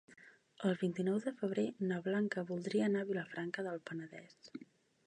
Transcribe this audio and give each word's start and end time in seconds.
El 0.69 0.77
vint-i-nou 0.83 1.19
de 1.25 1.33
febrer 1.41 1.65
na 1.91 2.01
Blanca 2.09 2.45
voldria 2.53 2.89
anar 2.89 3.05
a 3.07 3.09
Vilafranca 3.13 3.69
del 3.71 3.81
Penedès. 3.93 4.43